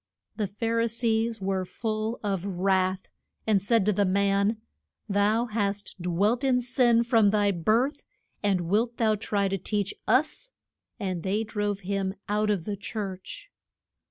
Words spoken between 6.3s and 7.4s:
in sin from